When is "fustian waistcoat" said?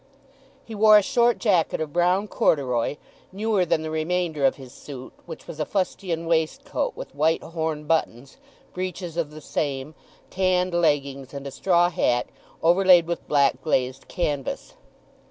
5.63-6.95